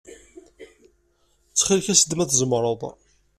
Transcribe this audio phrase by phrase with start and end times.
[1.49, 2.81] Ttxil-k as-d ma tzemreḍ.